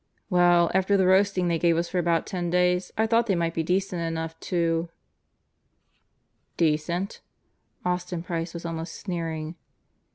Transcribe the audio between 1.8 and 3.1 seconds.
for about ten days, I